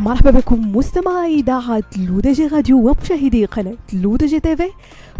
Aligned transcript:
مرحبا 0.00 0.30
بكم 0.30 0.76
مستمعي 0.76 1.34
إذاعة 1.34 1.82
LODJ 1.98 2.46
Radio 2.46 2.88
ومشاهدي 2.88 3.44
قناة 3.44 3.76
LODJ 3.92 4.40
TV. 4.40 4.70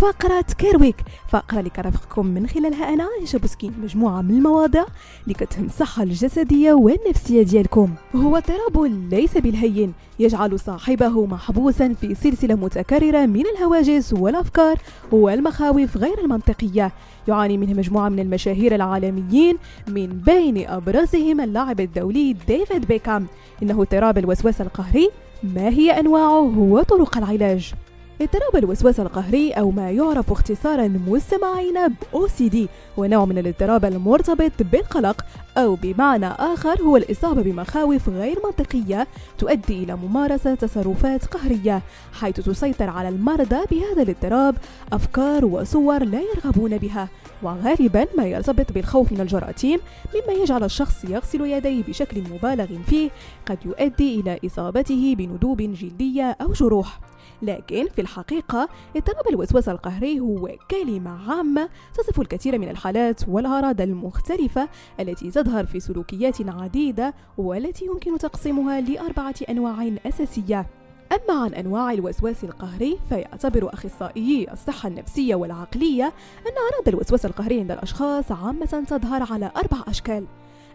فقرة 0.00 0.44
Care 0.58 0.77
Week 0.77 0.96
فقرة 1.28 1.58
اللي 1.58 1.70
كنرافقكم 1.70 2.26
من 2.26 2.46
خلالها 2.46 2.94
أنا 2.94 3.04
عايشة 3.18 3.38
بوسكين 3.38 3.72
مجموعة 3.82 4.22
من 4.22 4.30
المواضيع 4.30 4.84
اللي 5.24 5.34
كتهم 5.34 5.64
الصحة 5.64 6.02
الجسدية 6.02 6.72
والنفسية 6.72 7.42
ديالكم. 7.42 7.94
هو 8.16 8.36
اضطراب 8.36 8.84
ليس 9.10 9.38
بالهين 9.38 9.92
يجعل 10.18 10.60
صاحبه 10.60 11.26
محبوسا 11.26 11.94
في 12.00 12.14
سلسلة 12.14 12.54
متكررة 12.54 13.26
من 13.26 13.42
الهواجس 13.46 14.12
والأفكار 14.12 14.76
والمخاوف 15.12 15.96
غير 15.96 16.18
المنطقية. 16.24 16.92
يعاني 17.28 17.58
منه 17.58 17.72
مجموعة 17.72 18.08
من 18.08 18.18
المشاهير 18.18 18.74
العالميين 18.74 19.56
من 19.88 20.06
بين 20.06 20.66
أبرزهم 20.66 21.40
اللاعب 21.40 21.80
الدولي 21.80 22.36
ديفيد 22.48 22.86
بيكام. 22.86 23.26
إنه 23.62 23.82
اضطراب 23.82 24.18
الوسواس 24.18 24.60
القهري 24.62 25.10
ما 25.42 25.68
هي 25.68 25.90
أنواعه 25.90 26.58
وطرق 26.58 27.18
العلاج؟ 27.18 27.72
اضطراب 28.22 28.56
الوسواس 28.56 29.00
القهري 29.00 29.52
أو 29.52 29.70
ما 29.70 29.90
يعرف 29.90 30.32
اختصارا 30.32 30.88
مستمعين 30.88 31.88
ب 31.88 31.94
OCD 32.14 32.56
هو 32.98 33.04
نوع 33.04 33.24
من 33.24 33.38
الاضطراب 33.38 33.84
المرتبط 33.84 34.52
بالقلق 34.72 35.24
أو 35.56 35.74
بمعنى 35.74 36.26
آخر 36.26 36.82
هو 36.82 36.96
الإصابة 36.96 37.42
بمخاوف 37.42 38.08
غير 38.08 38.38
منطقية 38.44 39.06
تؤدي 39.38 39.84
إلى 39.84 39.96
ممارسة 39.96 40.54
تصرفات 40.54 41.24
قهرية 41.24 41.82
حيث 42.12 42.40
تسيطر 42.40 42.90
على 42.90 43.08
المرضى 43.08 43.60
بهذا 43.70 44.02
الاضطراب 44.02 44.56
أفكار 44.92 45.44
وصور 45.44 46.04
لا 46.04 46.20
يرغبون 46.20 46.78
بها. 46.78 47.08
وغالبا 47.42 48.06
ما 48.18 48.26
يرتبط 48.26 48.72
بالخوف 48.72 49.12
من 49.12 49.20
الجراثيم 49.20 49.80
مما 50.14 50.32
يجعل 50.42 50.64
الشخص 50.64 51.04
يغسل 51.04 51.40
يديه 51.40 51.82
بشكل 51.82 52.22
مبالغ 52.30 52.66
فيه 52.86 53.10
قد 53.46 53.58
يؤدي 53.66 54.20
إلى 54.20 54.38
إصابته 54.46 55.14
بندوب 55.18 55.62
جلدية 55.62 56.36
أو 56.40 56.52
جروح. 56.52 57.00
لكن 57.42 57.88
في 57.88 58.00
الحقيقة 58.00 58.68
اضطراب 58.96 59.28
الوسواس 59.28 59.68
القهري 59.68 60.20
هو 60.20 60.50
كلمة 60.70 61.30
عامة 61.30 61.68
تصف 61.94 62.20
الكثير 62.20 62.58
من 62.58 62.68
الحالات 62.68 63.28
والأعراض 63.28 63.80
المختلفة 63.80 64.68
التي 65.00 65.30
تظهر 65.30 65.66
في 65.66 65.80
سلوكيات 65.80 66.48
عديدة 66.48 67.14
والتي 67.38 67.84
يمكن 67.84 68.18
تقسيمها 68.18 68.80
لأربعة 68.80 69.34
أنواع 69.50 69.90
أساسية. 70.06 70.66
أما 71.12 71.42
عن 71.42 71.54
أنواع 71.54 71.92
الوسواس 71.92 72.44
القهري 72.44 72.98
فيعتبر 73.08 73.74
أخصائيي 73.74 74.52
الصحة 74.52 74.88
النفسية 74.88 75.34
والعقلية 75.34 76.04
أن 76.46 76.52
أعراض 76.62 76.88
الوسواس 76.88 77.26
القهري 77.26 77.60
عند 77.60 77.70
الأشخاص 77.70 78.32
عامة 78.32 78.84
تظهر 78.88 79.32
على 79.32 79.50
أربع 79.56 79.78
أشكال. 79.88 80.26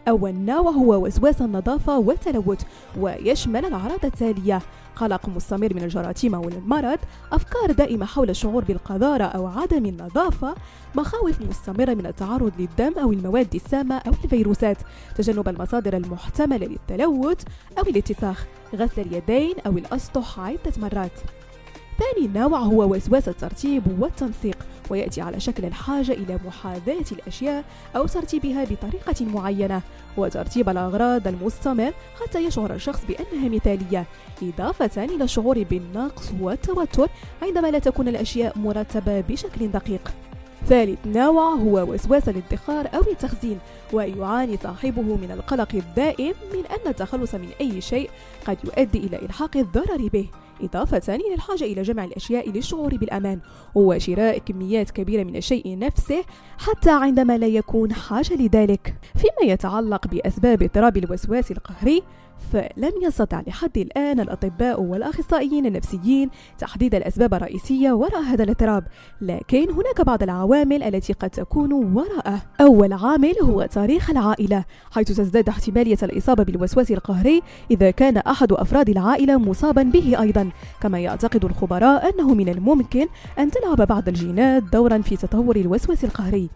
أول 0.08 0.34
نوع 0.34 0.70
هو 0.70 1.04
وسواس 1.04 1.42
النظافة 1.42 1.98
والتلوث 1.98 2.62
ويشمل 3.00 3.64
الأعراض 3.64 4.04
التالية. 4.04 4.62
قلق 4.96 5.28
مستمر 5.28 5.74
من 5.74 5.82
الجراثيم 5.82 6.34
أو 6.34 6.48
المرض 6.48 6.98
أفكار 7.32 7.72
دائمة 7.72 8.06
حول 8.06 8.30
الشعور 8.30 8.64
بالقذارة 8.64 9.24
أو 9.24 9.46
عدم 9.46 9.86
النظافة. 9.86 10.54
مخاوف 10.94 11.42
مستمرة 11.42 11.94
من 11.94 12.06
التعرض 12.06 12.52
للدم 12.58 12.98
أو 12.98 13.12
المواد 13.12 13.54
السامة 13.54 13.96
أو 13.96 14.12
الفيروسات. 14.24 14.76
تجنب 15.16 15.48
المصادر 15.48 15.96
المحتملة 15.96 16.66
للتلوث 16.66 17.42
أو 17.78 17.82
الاتساخ 17.82 18.46
غسل 18.74 19.02
اليدين 19.02 19.54
أو 19.66 19.70
الأسطح 19.70 20.40
عدة 20.40 20.72
مرات. 20.78 21.12
ثاني 21.98 22.28
نوع 22.28 22.58
هو 22.58 22.94
وسواس 22.94 23.28
الترتيب 23.28 23.82
والتنسيق. 24.00 24.56
ويأتي 24.90 25.20
على 25.20 25.40
شكل 25.40 25.64
الحاجة 25.64 26.12
إلى 26.12 26.38
محاذاة 26.46 27.04
الأشياء 27.12 27.64
أو 27.96 28.06
ترتيبها 28.06 28.64
بطريقة 28.64 29.24
معينة 29.24 29.82
وترتيب 30.16 30.68
الأغراض 30.68 31.28
المستمر 31.28 31.92
حتى 32.20 32.44
يشعر 32.44 32.74
الشخص 32.74 33.00
بأنها 33.04 33.48
مثالية 33.48 34.04
إضافة 34.42 35.04
إلى 35.04 35.24
الشعور 35.24 35.62
بالنقص 35.62 36.32
والتوتر 36.40 37.08
عندما 37.42 37.70
لا 37.70 37.78
تكون 37.78 38.08
الأشياء 38.08 38.58
مرتبة 38.58 39.20
بشكل 39.20 39.68
دقيق. 39.68 40.10
ثالث 40.66 40.98
نوع 41.06 41.54
هو 41.54 41.92
وسواس 41.92 42.28
الادخار 42.28 42.88
أو 42.94 43.00
التخزين 43.00 43.58
ويعاني 43.92 44.56
صاحبه 44.56 45.02
من 45.02 45.30
القلق 45.30 45.74
الدائم 45.74 46.34
من 46.52 46.66
أن 46.66 46.90
التخلص 46.90 47.34
من 47.34 47.48
أي 47.60 47.80
شيء 47.80 48.10
قد 48.46 48.58
يؤدي 48.64 48.98
إلى 48.98 49.16
إلحاق 49.16 49.56
الضرر 49.56 50.08
به. 50.12 50.28
إضافة 50.62 51.14
إلى 51.14 51.34
الحاجة 51.34 51.64
إلى 51.64 51.82
جمع 51.82 52.04
الأشياء 52.04 52.50
للشعور 52.50 52.96
بالأمان 52.96 53.40
وشراء 53.74 54.38
كميات 54.38 54.90
كبيرة 54.90 55.24
من 55.24 55.36
الشيء 55.36 55.78
نفسه 55.78 56.24
حتى 56.58 56.90
عندما 56.90 57.38
لا 57.38 57.46
يكون 57.46 57.92
حاجة 57.92 58.34
لذلك. 58.34 58.94
فيما 59.16 59.52
يتعلق 59.52 60.06
بأسباب 60.06 60.62
اضطراب 60.62 60.96
الوسواس 60.96 61.50
القهري 61.50 62.02
فلم 62.52 62.92
يستطع 63.02 63.42
لحد 63.46 63.78
الآن 63.78 64.20
الأطباء 64.20 64.82
والأخصائيين 64.82 65.66
النفسيين 65.66 66.30
تحديد 66.58 66.94
الأسباب 66.94 67.34
الرئيسية 67.34 67.92
وراء 67.92 68.22
هذا 68.22 68.44
الاضطراب 68.44 68.84
لكن 69.20 69.70
هناك 69.70 70.00
بعض 70.00 70.22
العوامل 70.22 70.82
التي 70.82 71.12
قد 71.12 71.30
تكون 71.30 71.72
وراءه. 71.72 72.42
أول 72.60 72.92
عامل 72.92 73.34
هو 73.42 73.66
تاريخ 73.66 74.10
العائلة 74.10 74.64
حيث 74.90 75.06
تزداد 75.06 75.48
احتمالية 75.48 75.98
الإصابة 76.02 76.44
بالوسواس 76.44 76.90
القهري 76.90 77.42
إذا 77.70 77.90
كان 77.90 78.16
أحد 78.16 78.52
أفراد 78.52 78.88
العائلة 78.88 79.38
مصابا 79.38 79.82
به 79.82 80.20
أيضا. 80.20 80.50
كما 80.80 80.98
يعتقد 80.98 81.44
الخبراء 81.44 82.14
أنه 82.14 82.34
من 82.34 82.48
الممكن 82.48 83.06
أن 83.38 83.50
تلعب 83.50 83.76
بعض 83.76 84.08
الجينات 84.08 84.62
دورا 84.62 84.98
في 84.98 85.16
تطور 85.16 85.56
الوسواس 85.56 86.04
القهري. 86.04 86.50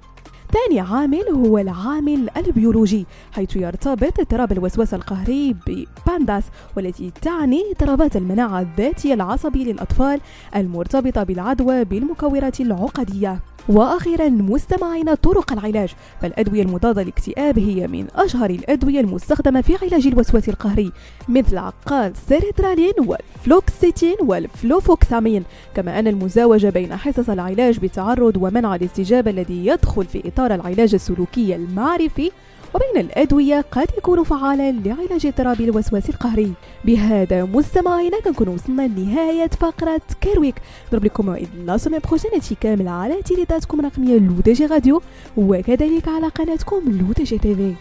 ثاني 0.53 0.81
عامل 0.81 1.25
هو 1.35 1.59
العامل 1.59 2.29
البيولوجي 2.37 3.07
حيث 3.33 3.57
يرتبط 3.57 4.21
اضطراب 4.21 4.53
الوسواس 4.53 4.95
القهري 4.95 5.57
ببانداس 5.67 6.45
والتي 6.77 7.13
تعني 7.23 7.63
اضطرابات 7.71 8.17
المناعة 8.17 8.61
الذاتية 8.61 9.15
العصبي 9.15 9.65
للأطفال 9.65 10.21
المرتبطة 10.57 11.23
بالعدوى 11.23 11.85
بالمكورات 11.85 12.61
العقدية. 12.61 13.41
وأخيرا 13.69 14.29
مستمعينا 14.29 15.15
طرق 15.15 15.53
العلاج 15.53 15.95
فالأدوية 16.23 16.63
المضادة 16.63 17.03
للاكتئاب 17.03 17.59
هي 17.59 17.87
من 17.87 18.07
أشهر 18.15 18.51
الأدوية 18.51 19.01
المستخدمة 19.01 19.61
في 19.61 19.77
علاج 19.83 20.07
الوسواس 20.07 20.49
القهري 20.49 20.93
مثل 21.29 21.59
عقار 21.59 22.13
السيرترالين 22.29 22.93
والفلوكسيتين 22.99 24.17
والفلوفوكسامين. 24.21 25.45
كما 25.75 25.99
أن 25.99 26.07
المزاوجة 26.07 26.71
بين 26.71 26.97
حصص 26.97 27.31
العلاج 27.31 27.79
بالتعرض 27.79 28.37
ومنع 28.41 28.75
الاستجابة 28.75 29.31
الذي 29.31 29.67
يدخل 29.67 30.05
في 30.05 30.29
إطار 30.29 30.55
العلاج 30.55 30.95
السلوكي 30.95 31.57
المعرفي 31.57 32.31
وبين 32.75 33.07
الأدوية 33.07 33.65
قد 33.71 33.87
يكون 33.99 34.25
فعالا 34.25 34.73
لعلاج 34.73 35.27
اضطراب 35.27 35.61
الوسواس 35.61 36.09
القهري. 36.09 36.53
بهذا 36.85 37.45
مستمعينا 37.45 38.21
كنكون 38.21 38.49
وصلنا 38.49 38.83
لنهاية 38.83 39.49
فقرة 39.49 40.01
Care 40.21 40.38
Week 40.38 40.55
نضرب 40.89 41.05
لكم 41.05 41.27
موعد 41.27 41.49
la 41.67 41.77
semaine 41.77 41.99
prochaine 41.99 42.31
كاملة 42.61 42.89
على 42.89 43.23
تيليتاتكم 43.23 43.81
الرقمية 43.81 44.19
LODJ 44.19 44.67
Radio 44.67 45.03
وكذلك 45.37 46.09
على 46.09 46.29
قناتكم 46.29 46.83
LODJ 46.87 47.39
TV 47.39 47.75